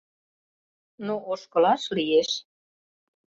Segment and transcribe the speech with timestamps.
[1.05, 2.29] Но ошкылаш лиеш.